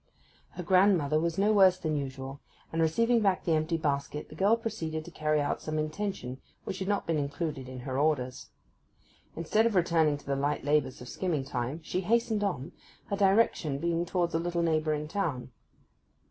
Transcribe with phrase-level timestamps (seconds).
[0.53, 2.41] Her grandmother was no worse than usual:
[2.73, 6.79] and receiving back the empty basket the girl proceeded to carry out some intention which
[6.79, 8.49] had not been included in her orders.
[9.35, 12.71] Instead of returning to the light labours of skimming time, she hastened on,
[13.11, 15.51] her direction being towards a little neighbouring town.